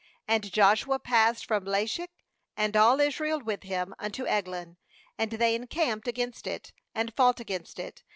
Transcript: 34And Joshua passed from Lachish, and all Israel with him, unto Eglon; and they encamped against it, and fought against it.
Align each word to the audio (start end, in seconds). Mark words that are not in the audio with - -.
34And 0.27 0.51
Joshua 0.51 0.97
passed 0.97 1.45
from 1.45 1.63
Lachish, 1.63 2.07
and 2.57 2.75
all 2.75 2.99
Israel 2.99 3.39
with 3.39 3.61
him, 3.61 3.93
unto 3.99 4.25
Eglon; 4.25 4.77
and 5.15 5.29
they 5.33 5.53
encamped 5.53 6.07
against 6.07 6.47
it, 6.47 6.73
and 6.95 7.13
fought 7.13 7.39
against 7.39 7.77
it. 7.77 8.03